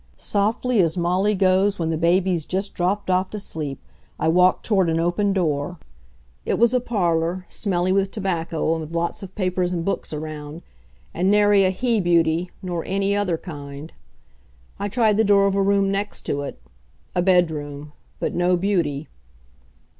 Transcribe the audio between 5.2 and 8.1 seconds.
door. It was a parlor, smelly with